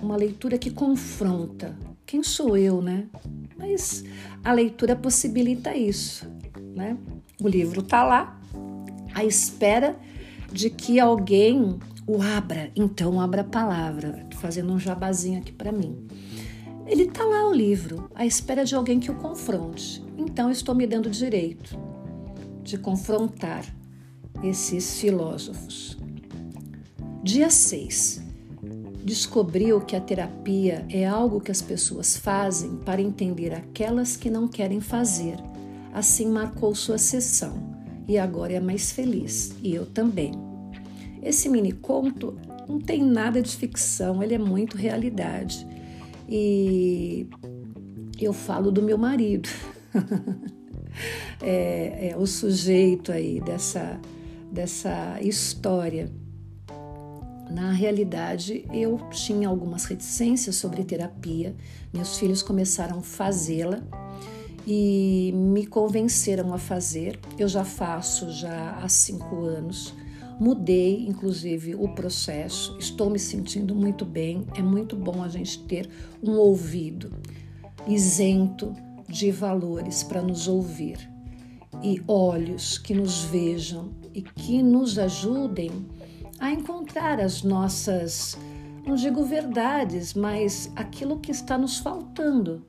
uma 0.03 0.17
leitura 0.17 0.59
que 0.59 0.71
confronta. 0.71 1.77
Quem 2.07 2.23
sou 2.23 2.57
eu, 2.57 2.83
né? 2.83 3.07
Mas 3.57 4.05
a 4.43 4.53
leitura 4.53 4.97
possibilita 4.97 5.77
isso, 5.77 6.27
né? 6.75 6.97
O 7.41 7.49
livro 7.49 7.81
está 7.81 8.05
lá, 8.05 8.41
à 9.15 9.25
espera 9.25 9.97
de 10.53 10.71
que 10.71 11.01
alguém 11.01 11.79
o 12.07 12.21
abra. 12.21 12.71
Então, 12.75 13.21
abra 13.21 13.43
a 13.43 13.45
palavra. 13.45 14.21
Estou 14.25 14.41
fazendo 14.41 14.73
um 14.73 14.79
jabazinho 14.79 15.39
aqui 15.39 15.53
para 15.53 15.73
mim. 15.73 16.07
Ele 16.87 17.05
está 17.05 17.25
lá 17.25 17.49
o 17.49 17.55
livro, 17.55 18.11
à 18.15 18.27
espera 18.27 18.65
de 18.65 18.75
alguém 18.75 18.99
que 18.99 19.11
o 19.11 19.15
confronte. 19.15 20.03
Então, 20.19 20.51
estou 20.51 20.75
me 20.75 20.87
dando 20.87 21.09
direito 21.09 21.79
de 22.63 22.77
confrontar 22.77 23.65
esses 24.43 25.01
filósofos. 25.01 25.97
Dia 27.23 27.51
6. 27.51 28.21
Descobriu 29.05 29.81
que 29.81 29.95
a 29.95 30.01
terapia 30.01 30.85
é 30.91 31.07
algo 31.07 31.41
que 31.41 31.53
as 31.53 31.63
pessoas 31.63 32.17
fazem 32.17 32.75
para 32.79 33.01
entender 33.01 33.55
aquelas 33.55 34.17
que 34.17 34.29
não 34.29 34.49
querem 34.49 34.81
fazer. 34.81 35.37
Assim 35.93 36.27
marcou 36.27 36.75
sua 36.75 36.99
sessão 36.99 37.77
e 38.09 38.19
agora 38.19 38.55
é 38.55 38.61
mais 38.61 38.91
feliz, 38.91 39.55
e 39.63 39.73
eu 39.73 39.87
também. 39.87 40.33
Esse 41.23 41.49
mini 41.49 41.71
conto 41.71 42.37
não 42.69 42.81
tem 42.81 43.05
nada 43.05 43.41
de 43.41 43.57
ficção, 43.57 44.21
ele 44.21 44.35
é 44.35 44.39
muito 44.39 44.77
realidade. 44.77 45.65
E 46.29 47.29
eu 48.21 48.33
falo 48.33 48.73
do 48.73 48.83
meu 48.83 48.99
marido, 48.99 49.49
é, 51.41 52.09
é 52.11 52.17
o 52.17 52.27
sujeito 52.27 53.13
aí 53.13 53.41
dessa, 53.41 54.01
dessa 54.51 55.21
história. 55.21 56.11
Na 57.53 57.71
realidade, 57.71 58.65
eu 58.73 58.99
tinha 59.11 59.47
algumas 59.47 59.85
reticências 59.85 60.57
sobre 60.57 60.83
terapia, 60.85 61.55
meus 61.93 62.17
filhos 62.17 62.43
começaram 62.43 63.01
a 63.01 63.03
fazê-la 63.03 63.83
e 64.67 65.33
me 65.35 65.67
convenceram 65.67 66.55
a 66.55 66.59
fazer. 66.59 67.21
Eu 67.39 67.47
já 67.47 67.63
faço 67.63 68.31
já 68.31 68.79
há 68.79 68.89
cinco 68.89 69.45
anos. 69.45 69.93
Mudei, 70.41 71.07
inclusive, 71.07 71.75
o 71.75 71.89
processo. 71.95 72.75
Estou 72.79 73.11
me 73.11 73.19
sentindo 73.19 73.75
muito 73.75 74.07
bem. 74.07 74.47
É 74.57 74.63
muito 74.63 74.97
bom 74.97 75.23
a 75.23 75.29
gente 75.29 75.63
ter 75.65 75.91
um 76.23 76.33
ouvido 76.33 77.13
isento 77.87 78.75
de 79.07 79.31
valores 79.31 80.03
para 80.03 80.23
nos 80.23 80.49
ouvir 80.49 81.13
e 81.83 82.01
olhos 82.09 82.79
que 82.79 82.95
nos 82.95 83.25
vejam 83.25 83.91
e 84.15 84.23
que 84.23 84.63
nos 84.63 84.99
ajudem 84.99 85.71
a 86.43 86.51
encontrar 86.51 87.21
as 87.21 87.45
nossas, 87.45 88.37
não 88.85 88.97
digo 88.97 89.23
verdades, 89.23 90.13
mas 90.13 90.73
aquilo 90.75 91.21
que 91.21 91.31
está 91.31 91.57
nos 91.57 91.79
faltando 91.79 92.67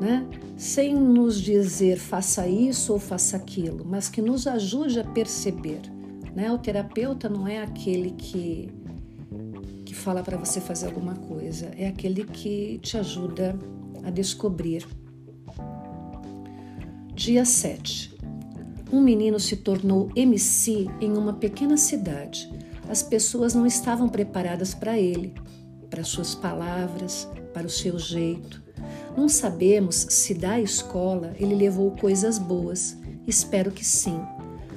né? 0.00 0.24
sem 0.56 0.94
nos 0.94 1.42
dizer 1.42 1.98
faça 1.98 2.46
isso 2.46 2.92
ou 2.92 3.00
faça 3.00 3.36
aquilo, 3.36 3.84
mas 3.84 4.08
que 4.08 4.22
nos 4.22 4.46
ajude 4.46 5.00
a 5.00 5.04
perceber. 5.04 5.80
Né? 6.36 6.52
O 6.52 6.58
terapeuta 6.58 7.28
não 7.28 7.48
é 7.48 7.60
aquele 7.60 8.12
que, 8.12 8.70
que 9.84 9.92
fala 9.92 10.22
para 10.22 10.36
você 10.36 10.60
fazer 10.60 10.86
alguma 10.86 11.16
coisa, 11.16 11.72
é 11.76 11.88
aquele 11.88 12.22
que 12.22 12.78
te 12.78 12.96
ajuda 12.96 13.58
a 14.04 14.10
descobrir. 14.10 14.86
Dia 17.12 17.44
7. 17.44 18.14
Um 18.92 19.00
menino 19.00 19.40
se 19.40 19.56
tornou 19.56 20.12
MC 20.14 20.86
em 21.00 21.16
uma 21.16 21.32
pequena 21.32 21.76
cidade. 21.76 22.48
As 22.88 23.02
pessoas 23.02 23.54
não 23.54 23.66
estavam 23.66 24.08
preparadas 24.08 24.74
para 24.74 24.98
ele, 24.98 25.34
para 25.90 26.04
suas 26.04 26.34
palavras, 26.34 27.28
para 27.52 27.66
o 27.66 27.70
seu 27.70 27.98
jeito. 27.98 28.62
Não 29.16 29.28
sabemos 29.28 30.06
se 30.10 30.34
da 30.34 30.60
escola 30.60 31.34
ele 31.38 31.54
levou 31.54 31.90
coisas 31.92 32.38
boas. 32.38 32.96
Espero 33.26 33.70
que 33.70 33.84
sim. 33.84 34.20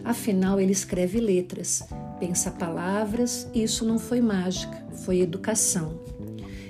Afinal, 0.04 0.60
ele 0.60 0.72
escreve 0.72 1.20
letras, 1.20 1.84
pensa 2.20 2.50
palavras 2.50 3.48
e 3.54 3.62
isso 3.64 3.86
não 3.86 4.00
foi 4.00 4.22
mágica, 4.22 4.84
foi 5.04 5.20
educação. 5.20 6.00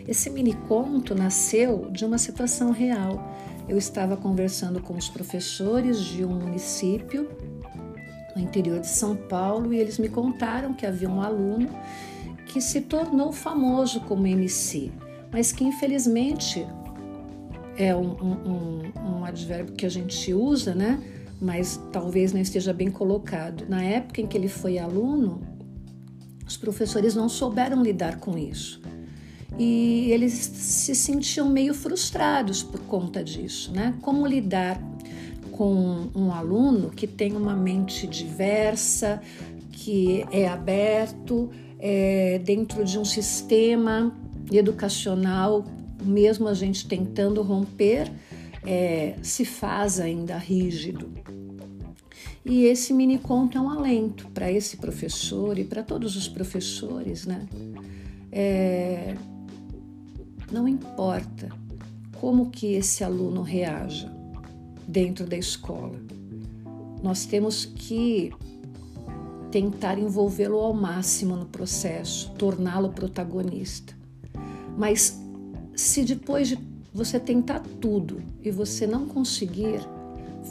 Esse 0.08 0.30
mini 0.30 0.54
conto 0.67 1.13
nasceu 1.13 1.89
de 1.91 2.04
uma 2.04 2.17
situação 2.17 2.71
real. 2.71 3.36
Eu 3.67 3.78
estava 3.78 4.17
conversando 4.17 4.82
com 4.82 4.97
os 4.97 5.08
professores 5.08 5.99
de 5.99 6.25
um 6.25 6.34
município 6.34 7.30
no 8.36 8.42
interior 8.42 8.80
de 8.80 8.88
São 8.88 9.15
Paulo 9.15 9.74
e 9.74 9.78
eles 9.78 9.98
me 9.98 10.10
contaram 10.10 10.74
que 10.74 10.86
havia 10.86 11.10
um 11.10 11.22
aluno 11.22 11.70
que 12.46 12.60
se 12.60 12.82
tornou 12.82 13.32
famoso 13.32 14.02
como 14.02 14.26
MC, 14.26 14.92
mas 15.32 15.52
que 15.52 15.63
infelizmente 15.63 16.65
é 17.78 17.96
um, 17.96 18.12
um, 18.12 18.92
um, 19.06 19.26
advérbio 19.26 19.74
que 19.74 19.86
a 19.86 19.89
gente 19.89 20.34
usa, 20.34 20.76
né? 20.76 21.02
Mas 21.39 21.80
talvez 21.94 22.34
não 22.34 22.42
esteja 22.42 22.74
bem 22.74 22.92
colocado. 22.92 23.65
Na 23.70 23.82
época 23.82 24.20
em 24.20 24.28
que 24.28 24.38
ele 24.38 24.50
foi 24.50 24.78
aluno, 24.78 25.39
os 26.46 26.58
professores 26.58 27.15
não 27.15 27.30
souberam 27.30 27.82
lidar 27.82 28.20
com 28.20 28.38
isso. 28.38 28.82
E 29.58 30.12
eles 30.12 30.34
se 30.34 30.94
sentiam 30.94 31.50
meio 31.50 31.74
frustrados 31.74 32.62
por 32.62 32.82
conta 32.82 33.24
disso, 33.24 33.72
né? 33.72 33.96
Como 34.02 34.28
lidar 34.28 34.82
com 35.60 36.08
um 36.15 36.32
aluno 36.32 36.89
que 36.89 37.06
tem 37.06 37.36
uma 37.36 37.54
mente 37.54 38.08
diversa, 38.08 39.22
que 39.74 40.26
é 40.32 40.48
aberto, 40.48 41.50
é, 41.78 42.39
dentro 42.39 42.86
de 42.86 42.98
um 42.98 43.04
sistema 43.04 44.15
educacional 44.50 45.65
mesmo 46.02 46.48
a 46.48 46.54
gente 46.54 46.88
tentando 46.88 47.41
romper, 47.41 48.10
é, 48.65 49.17
se 49.22 49.43
faz 49.43 50.00
ainda 50.00 50.38
rígido. 50.38 51.10
E 52.45 52.63
esse 52.63 52.93
mini 52.93 53.17
conto 53.17 53.58
é 53.58 53.62
um 53.62 53.69
alento 53.69 54.30
para 54.30 54.50
esse 54.50 54.78
professor 54.78 55.60
e 55.60 55.65
para 55.65 55.84
todos 55.84 56.15
os 56.15 56.30
professores, 56.30 57.26
né? 57.26 57.45
É, 58.32 59.13
não 60.50 60.69
importa 60.69 61.50
como 62.17 62.50
que 62.50 62.76
esse 62.76 63.04
aluno 63.04 63.41
reaja 63.41 64.19
dentro 64.89 65.25
da 65.25 65.38
escola, 65.38 65.99
nós 67.04 67.25
temos 67.25 67.63
que 67.63 68.32
tentar 69.52 69.99
envolvê-lo 69.99 70.58
ao 70.58 70.73
máximo 70.73 71.36
no 71.36 71.45
processo, 71.45 72.32
torná-lo 72.38 72.89
protagonista. 72.89 73.93
Mas 74.75 75.19
se 75.75 76.04
depois 76.04 76.49
de 76.49 76.60
você 76.93 77.19
tentar 77.19 77.60
tudo 77.80 78.21
e 78.41 78.49
você 78.49 78.88
não 78.88 79.06
conseguir, 79.06 79.80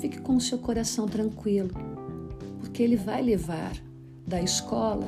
fique 0.00 0.20
com 0.20 0.36
o 0.36 0.40
seu 0.40 0.58
coração 0.58 1.06
tranquilo, 1.06 1.70
porque 2.60 2.82
ele 2.82 2.96
vai 2.96 3.20
levar 3.20 3.72
da 4.26 4.40
escola 4.40 5.06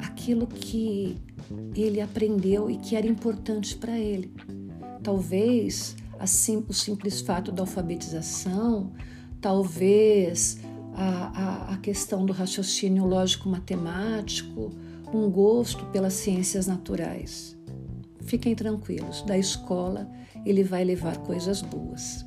aquilo 0.00 0.46
que 0.46 1.16
ele 1.74 2.00
aprendeu 2.00 2.68
e 2.70 2.76
que 2.76 2.96
era 2.96 3.06
importante 3.06 3.76
para 3.76 3.98
ele. 3.98 4.32
Talvez 5.02 5.96
assim, 6.22 6.64
o 6.68 6.72
simples 6.72 7.20
fato 7.20 7.50
da 7.50 7.64
alfabetização, 7.64 8.92
talvez 9.40 10.60
a, 10.94 11.70
a, 11.70 11.74
a 11.74 11.76
questão 11.78 12.24
do 12.24 12.32
raciocínio 12.32 13.04
lógico-matemático, 13.04 14.70
um 15.12 15.28
gosto 15.28 15.84
pelas 15.86 16.12
ciências 16.12 16.68
naturais. 16.68 17.58
Fiquem 18.20 18.54
tranquilos, 18.54 19.22
da 19.22 19.36
escola 19.36 20.08
ele 20.46 20.62
vai 20.62 20.84
levar 20.84 21.18
coisas 21.18 21.60
boas. 21.60 22.24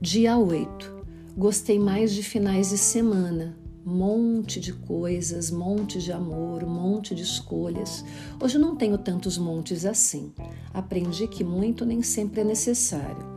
Dia 0.00 0.36
8. 0.36 1.04
Gostei 1.36 1.78
mais 1.78 2.12
de 2.12 2.22
finais 2.22 2.68
de 2.68 2.78
semana. 2.78 3.56
Monte 3.84 4.60
de 4.60 4.72
coisas, 4.72 5.50
monte 5.50 5.98
de 5.98 6.10
amor, 6.10 6.64
monte 6.64 7.14
de 7.14 7.22
escolhas. 7.22 8.04
Hoje 8.40 8.58
não 8.58 8.76
tenho 8.76 8.96
tantos 8.96 9.36
montes 9.36 9.84
assim. 9.84 10.32
Aprendi 10.72 11.28
que 11.28 11.44
muito 11.44 11.84
nem 11.84 12.02
sempre 12.02 12.40
é 12.40 12.44
necessário. 12.44 13.34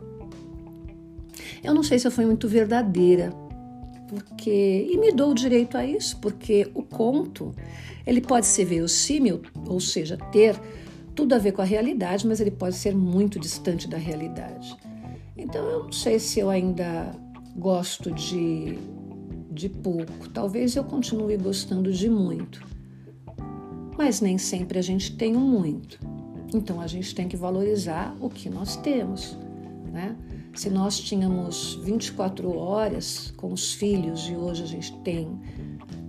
Eu 1.62 1.74
não 1.74 1.82
sei 1.82 1.98
se 1.98 2.06
eu 2.06 2.10
fui 2.10 2.24
muito 2.24 2.48
verdadeira 2.48 3.32
porque 4.08 4.88
e 4.90 4.96
me 4.96 5.12
dou 5.12 5.30
o 5.30 5.34
direito 5.34 5.76
a 5.76 5.84
isso, 5.84 6.16
porque 6.18 6.70
o 6.74 6.82
conto 6.82 7.54
ele 8.06 8.20
pode 8.20 8.46
ser 8.46 8.64
verossímil, 8.64 9.42
ou 9.66 9.78
seja, 9.80 10.16
ter 10.32 10.58
tudo 11.14 11.34
a 11.34 11.38
ver 11.38 11.52
com 11.52 11.60
a 11.60 11.64
realidade, 11.64 12.26
mas 12.26 12.40
ele 12.40 12.50
pode 12.50 12.74
ser 12.74 12.96
muito 12.96 13.38
distante 13.38 13.86
da 13.86 13.98
realidade. 13.98 14.74
Então 15.36 15.68
eu 15.68 15.84
não 15.84 15.92
sei 15.92 16.18
se 16.18 16.40
eu 16.40 16.48
ainda 16.48 17.12
gosto 17.56 18.10
de 18.10 18.78
de 19.58 19.68
pouco. 19.68 20.28
Talvez 20.32 20.76
eu 20.76 20.84
continue 20.84 21.36
gostando 21.36 21.92
de 21.92 22.08
muito. 22.08 22.64
Mas 23.98 24.20
nem 24.20 24.38
sempre 24.38 24.78
a 24.78 24.82
gente 24.82 25.16
tem 25.16 25.34
o 25.34 25.38
um 25.38 25.46
muito. 25.46 25.98
Então 26.54 26.80
a 26.80 26.86
gente 26.86 27.14
tem 27.14 27.28
que 27.28 27.36
valorizar 27.36 28.16
o 28.20 28.30
que 28.30 28.48
nós 28.48 28.76
temos, 28.76 29.36
né? 29.92 30.16
Se 30.54 30.70
nós 30.70 30.98
tínhamos 30.98 31.74
24 31.82 32.56
horas 32.56 33.32
com 33.36 33.52
os 33.52 33.74
filhos 33.74 34.28
e 34.28 34.34
hoje 34.34 34.62
a 34.62 34.66
gente 34.66 34.96
tem 35.00 35.28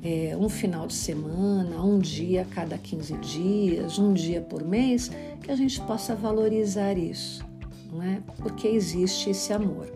é, 0.02 0.36
um 0.40 0.48
final 0.48 0.88
de 0.88 0.94
semana, 0.94 1.84
um 1.84 2.00
dia 2.00 2.44
a 2.44 2.46
cada 2.46 2.78
15 2.78 3.18
dias, 3.18 4.00
um 4.00 4.14
dia 4.14 4.42
por 4.42 4.64
mês, 4.64 5.12
que 5.42 5.52
a 5.52 5.56
gente 5.56 5.82
possa 5.82 6.16
valorizar 6.16 6.98
isso, 6.98 7.46
não 7.92 8.02
é? 8.02 8.22
Porque 8.38 8.68
existe 8.68 9.30
esse 9.30 9.52
amor. 9.52 9.92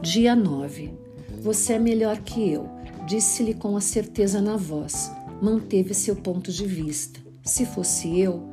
Dia 0.00 0.34
9. 0.36 1.01
Você 1.42 1.72
é 1.72 1.78
melhor 1.78 2.18
que 2.18 2.52
eu, 2.52 2.68
disse-lhe 3.04 3.52
com 3.52 3.76
a 3.76 3.80
certeza 3.80 4.40
na 4.40 4.56
voz. 4.56 5.10
Manteve 5.42 5.92
seu 5.92 6.14
ponto 6.14 6.52
de 6.52 6.64
vista. 6.64 7.18
Se 7.44 7.66
fosse 7.66 8.20
eu, 8.20 8.44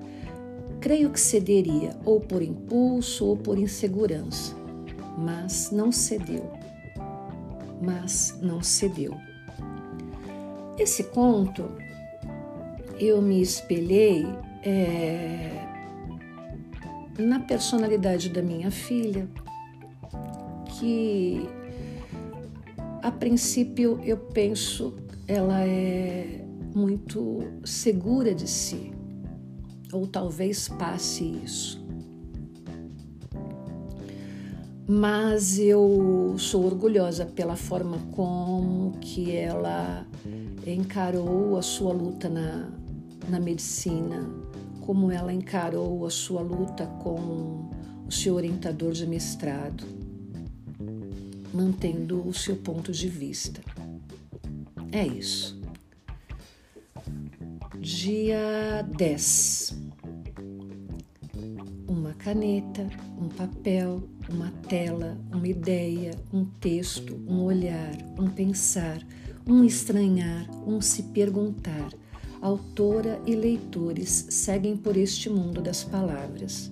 creio 0.81 1.11
que 1.11 1.19
cederia, 1.19 1.95
ou 2.03 2.19
por 2.19 2.41
impulso 2.41 3.27
ou 3.27 3.37
por 3.37 3.59
insegurança. 3.59 4.55
Mas 5.15 5.69
não 5.69 5.91
cedeu. 5.91 6.51
Mas 7.79 8.35
não 8.41 8.63
cedeu. 8.63 9.15
Esse 10.75 11.03
conto 11.03 11.69
eu 12.99 13.21
me 13.21 13.39
espelhei 13.39 14.25
é, 14.63 15.63
na 17.19 17.39
personalidade 17.39 18.29
da 18.29 18.41
minha 18.41 18.71
filha, 18.71 19.29
que 20.79 21.47
a 23.01 23.11
princípio 23.11 23.99
eu 24.03 24.17
penso 24.17 24.95
ela 25.27 25.61
é 25.61 26.43
muito 26.73 27.43
segura 27.63 28.33
de 28.33 28.47
si, 28.47 28.91
ou 29.91 30.07
talvez 30.07 30.67
passe 30.67 31.23
isso. 31.43 31.83
Mas 34.87 35.59
eu 35.59 36.33
sou 36.39 36.65
orgulhosa 36.65 37.25
pela 37.25 37.55
forma 37.55 37.99
como 38.11 38.97
que 38.99 39.35
ela 39.35 40.05
encarou 40.65 41.57
a 41.57 41.61
sua 41.61 41.93
luta 41.93 42.27
na, 42.27 42.71
na 43.27 43.39
medicina, 43.39 44.27
como 44.81 45.11
ela 45.11 45.31
encarou 45.31 46.07
a 46.07 46.09
sua 46.09 46.41
luta 46.41 46.87
com 47.03 47.69
o 48.07 48.11
seu 48.11 48.33
orientador 48.33 48.93
de 48.93 49.05
mestrado 49.05 49.98
mantendo 51.53 52.27
o 52.27 52.33
seu 52.33 52.55
ponto 52.55 52.91
de 52.91 53.07
vista. 53.07 53.61
É 54.91 55.05
isso. 55.05 55.59
Dia 57.79 58.85
10. 58.97 59.77
Uma 61.87 62.13
caneta, 62.13 62.87
um 63.19 63.29
papel, 63.29 64.03
uma 64.29 64.51
tela, 64.67 65.17
uma 65.31 65.47
ideia, 65.47 66.11
um 66.33 66.45
texto, 66.45 67.15
um 67.27 67.41
olhar, 67.43 67.95
um 68.17 68.29
pensar, 68.29 69.05
um 69.47 69.63
estranhar, 69.63 70.49
um 70.67 70.81
se 70.81 71.03
perguntar. 71.03 71.89
Autora 72.41 73.21
e 73.25 73.35
leitores 73.35 74.27
seguem 74.29 74.77
por 74.77 74.95
este 74.95 75.29
mundo 75.29 75.61
das 75.61 75.83
palavras. 75.83 76.71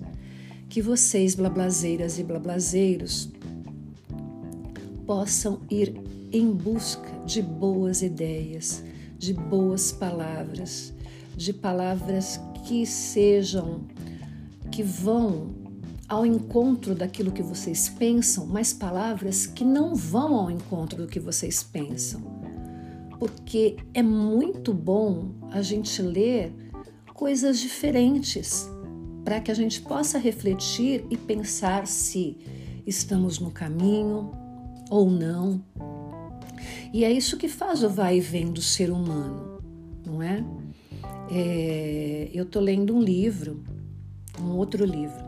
Que 0.68 0.82
vocês, 0.82 1.34
blablazeiras 1.34 2.18
e 2.18 2.22
blablazeiros, 2.22 3.30
possam 5.08 5.60
ir 5.70 5.98
em 6.30 6.52
busca 6.52 7.08
de 7.24 7.40
boas 7.40 8.02
ideias, 8.02 8.84
de 9.16 9.32
boas 9.32 9.90
palavras, 9.90 10.92
de 11.34 11.50
palavras 11.50 12.38
que 12.66 12.84
sejam, 12.84 13.86
que 14.70 14.82
vão 14.82 15.54
ao 16.06 16.26
encontro 16.26 16.94
daquilo 16.94 17.32
que 17.32 17.42
vocês 17.42 17.88
pensam, 17.88 18.46
mas 18.46 18.74
palavras 18.74 19.46
que 19.46 19.64
não 19.64 19.94
vão 19.94 20.36
ao 20.36 20.50
encontro 20.50 20.98
do 20.98 21.08
que 21.08 21.18
vocês 21.18 21.62
pensam. 21.62 22.20
Porque 23.18 23.78
é 23.94 24.02
muito 24.02 24.74
bom 24.74 25.30
a 25.50 25.62
gente 25.62 26.02
ler 26.02 26.52
coisas 27.14 27.58
diferentes 27.58 28.68
para 29.24 29.40
que 29.40 29.50
a 29.50 29.54
gente 29.54 29.80
possa 29.80 30.18
refletir 30.18 31.06
e 31.08 31.16
pensar 31.16 31.86
se 31.86 32.36
estamos 32.86 33.38
no 33.38 33.50
caminho, 33.50 34.47
ou 34.90 35.10
não. 35.10 35.62
E 36.92 37.04
é 37.04 37.12
isso 37.12 37.36
que 37.36 37.48
faz 37.48 37.82
o 37.82 37.88
vai 37.88 38.16
e 38.16 38.20
vem 38.20 38.50
do 38.50 38.62
ser 38.62 38.90
humano, 38.90 39.62
não 40.04 40.22
é? 40.22 40.44
é 41.30 42.30
eu 42.32 42.44
estou 42.44 42.62
lendo 42.62 42.94
um 42.94 43.00
livro, 43.00 43.62
um 44.40 44.56
outro 44.56 44.84
livro, 44.84 45.24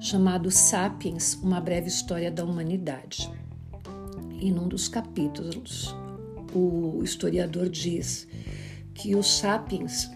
chamado 0.00 0.50
Sapiens 0.50 1.34
Uma 1.34 1.60
Breve 1.60 1.88
História 1.88 2.30
da 2.30 2.44
Humanidade. 2.44 3.30
E 4.40 4.50
num 4.50 4.66
dos 4.66 4.88
capítulos, 4.88 5.94
o 6.54 7.00
historiador 7.02 7.68
diz 7.68 8.26
que 8.94 9.14
os 9.14 9.26
sapiens 9.38 10.10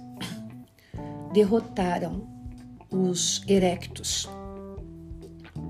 derrotaram 1.33 2.27
os 2.91 3.43
erectos 3.47 4.29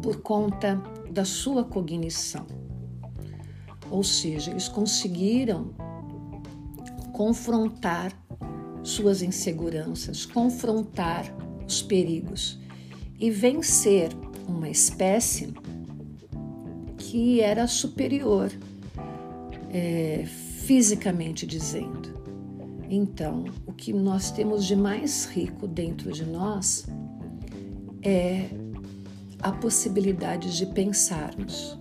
por 0.02 0.20
conta 0.22 0.80
da 1.10 1.24
sua 1.24 1.64
cognição. 1.64 2.46
Ou 3.90 4.02
seja, 4.02 4.50
eles 4.50 4.68
conseguiram 4.68 5.70
confrontar 7.12 8.12
suas 8.82 9.22
inseguranças, 9.22 10.26
confrontar 10.26 11.24
os 11.66 11.82
perigos 11.82 12.58
e 13.18 13.30
vencer 13.30 14.10
uma 14.46 14.68
espécie 14.68 15.52
que 16.96 17.40
era 17.40 17.66
superior, 17.66 18.52
é, 19.70 20.24
fisicamente 20.26 21.46
dizendo. 21.46 22.16
Então, 22.88 23.44
o 23.66 23.72
que 23.72 23.92
nós 23.92 24.30
temos 24.30 24.64
de 24.64 24.76
mais 24.76 25.24
rico 25.24 25.66
dentro 25.66 26.12
de 26.12 26.24
nós 26.24 26.86
é 28.02 28.48
a 29.40 29.50
possibilidade 29.50 30.56
de 30.56 30.66
pensarmos, 30.66 31.76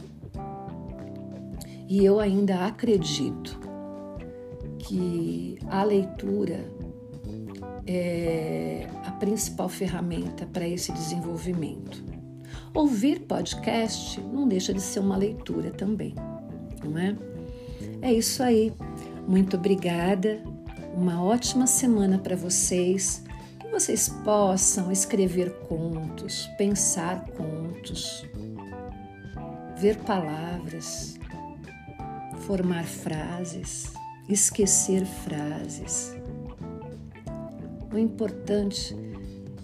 e 1.88 2.04
eu 2.04 2.19
ainda 2.19 2.65
acredito 2.65 3.60
que 4.80 5.58
a 5.67 5.84
leitura 5.84 6.65
é 7.88 8.88
a 9.06 9.12
principal 9.12 9.69
ferramenta 9.69 10.45
para 10.45 10.67
esse 10.67 10.91
desenvolvimento. 10.91 12.04
Ouvir 12.74 13.21
podcast 13.21 14.19
não 14.21 14.48
deixa 14.48 14.74
de 14.74 14.82
ser 14.82 15.00
uma 15.00 15.15
leitura 15.15 15.71
também, 15.71 16.13
não 16.84 16.98
é? 16.98 17.15
É 18.02 18.13
isso 18.13 18.43
aí. 18.43 18.74
Muito 19.28 19.58
obrigada. 19.58 20.41
Uma 20.95 21.24
ótima 21.24 21.67
semana 21.67 22.17
para 22.17 22.36
vocês. 22.36 23.24
Que 23.60 23.67
vocês 23.67 24.10
possam 24.24 24.91
escrever 24.91 25.52
contos, 25.67 26.48
pensar 26.58 27.26
contos, 27.32 28.26
ver 29.78 29.98
palavras 29.98 31.17
formar 32.38 32.84
frases, 32.84 33.93
esquecer 34.28 35.06
frases. 35.06 36.15
O 37.91 37.98
importante 37.98 38.95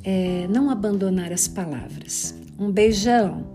é 0.03 0.47
não 0.47 0.69
abandonar 0.69 1.31
as 1.31 1.47
palavras. 1.47 2.33
Um 2.57 2.71
beijão! 2.71 3.45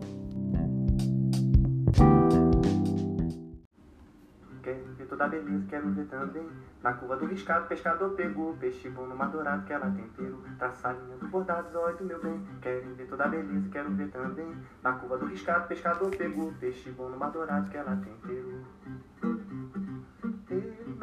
Quero 4.62 4.94
ver 4.98 5.06
toda 5.08 5.24
a 5.24 5.28
beleza, 5.28 5.64
quero 5.68 5.90
ver 5.92 6.06
também. 6.06 6.46
Na 6.82 6.92
curva 6.92 7.16
do 7.16 7.26
riscado, 7.26 7.66
pescador 7.66 8.10
pegou 8.10 8.52
peixe 8.54 8.88
bom 8.90 9.06
no 9.06 9.16
dourado 9.30 9.64
que 9.64 9.72
ela 9.72 9.90
tempero. 9.90 10.40
Traçadinha 10.58 11.16
do 11.16 11.26
bordado, 11.26 11.72
zóio 11.72 11.96
do 11.96 12.04
meu 12.04 12.22
bem. 12.22 12.40
Quero 12.60 12.94
ver 12.94 13.06
toda 13.08 13.24
a 13.24 13.28
beleza, 13.28 13.68
quero 13.70 13.90
ver 13.94 14.08
também. 14.10 14.54
Na 14.82 14.92
curva 14.92 15.18
do 15.18 15.26
riscado, 15.26 15.66
pescador 15.66 16.14
pegou 16.14 16.52
peixe 16.60 16.90
bom 16.90 17.08
no 17.08 17.18
dourado 17.32 17.70
que 17.70 17.76
ela 17.76 17.96
tempero. 17.96 18.75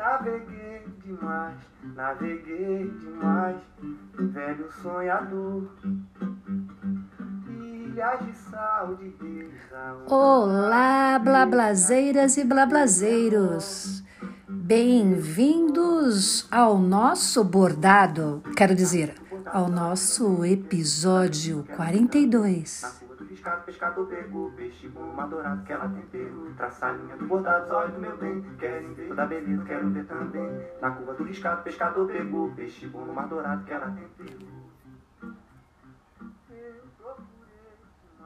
Naveguei 0.03 0.85
demais, 1.01 1.55
naveguei 1.95 2.91
demais, 2.99 3.55
velho 4.33 4.69
sonhador. 4.69 5.71
Milhares 7.47 8.25
de 8.25 8.33
sal 8.33 8.95
de 8.95 9.07
risa. 9.07 9.95
Olá, 10.07 11.17
blablazeiras 11.19 12.35
e 12.35 12.43
blablazeiros. 12.43 14.03
Bem-vindos 14.49 16.49
ao 16.51 16.77
nosso 16.77 17.41
bordado, 17.41 18.43
quero 18.57 18.75
dizer, 18.75 19.15
ao 19.45 19.69
nosso 19.69 20.43
episódio 20.43 21.65
42. 21.77 22.81
Na 22.81 22.89
curva 22.89 23.15
do 23.15 23.23
riscado, 23.23 23.63
pescador 23.63 24.05
pegou 24.07 24.51
peixe 24.51 24.89
bom, 24.89 24.99
uma 24.99 25.25
dourada 25.25 25.61
que 25.61 25.71
ela. 25.71 25.87
Traça 26.57 26.87
a 26.87 26.91
linha 26.91 27.17
do 27.17 27.25
bordado, 27.25 27.73
olha 27.75 27.89
do 27.89 27.99
meu 27.99 28.17
bem. 28.17 28.41
Querem 28.57 28.93
ver 28.93 29.07
toda 29.07 29.25
beleza, 29.25 29.63
quero 29.65 29.89
ver 29.89 30.05
também. 30.05 30.67
Na 30.81 30.91
curva 30.91 31.13
do 31.13 31.23
riscado, 31.23 31.63
pescador 31.63 32.07
pegou 32.07 32.51
peixe 32.51 32.87
bom, 32.87 33.03
uma 33.03 33.25
dourada 33.27 33.63
que 33.63 33.71
ela 33.73 33.91
tempero. 33.91 34.62